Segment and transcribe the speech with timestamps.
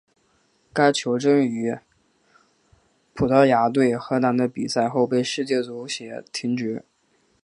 [0.73, 1.77] 该球证于
[3.13, 6.83] 葡萄牙对荷兰的比赛后被世界足协停职。